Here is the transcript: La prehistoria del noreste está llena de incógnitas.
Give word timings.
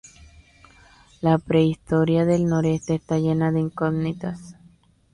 La 1.21 1.37
prehistoria 1.37 2.25
del 2.25 2.43
noreste 2.47 2.95
está 2.95 3.19
llena 3.19 3.51
de 3.51 3.59
incógnitas. 3.59 4.55